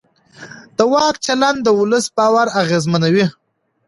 [0.77, 3.25] د واک چلند د ولس باور اغېزمنوي